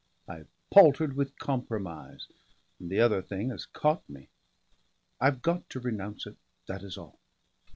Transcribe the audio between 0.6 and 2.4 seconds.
paltered with compromise,